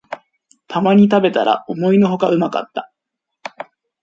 [0.67, 2.91] たまに食べたら思いのほかうまかった